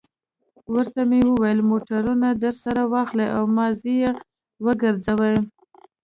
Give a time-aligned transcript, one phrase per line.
[0.73, 4.11] ورته مې وویل: موټرونه درسره واخلئ او مازې یې
[4.65, 5.37] وګرځوئ.